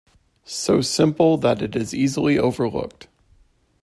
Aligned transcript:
So 0.45 0.81
simple 0.81 1.37
that 1.37 1.61
it 1.61 1.75
is 1.75 1.93
easily 1.93 2.39
overlooked. 2.39 3.07